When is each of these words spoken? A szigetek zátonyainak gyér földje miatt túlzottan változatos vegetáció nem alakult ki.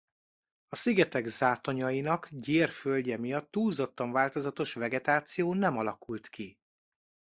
A 0.67 0.75
szigetek 0.75 1.25
zátonyainak 1.27 2.27
gyér 2.31 2.69
földje 2.69 3.17
miatt 3.17 3.51
túlzottan 3.51 4.11
változatos 4.11 4.73
vegetáció 4.73 5.53
nem 5.53 5.77
alakult 5.77 6.29
ki. 6.29 6.59